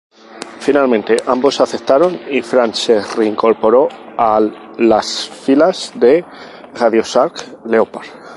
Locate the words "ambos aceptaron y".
1.27-2.41